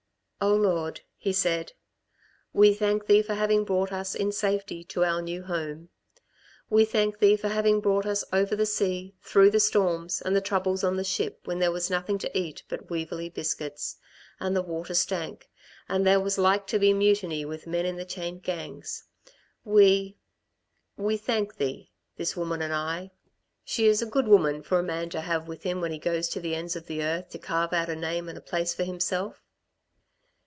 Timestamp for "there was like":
16.07-16.65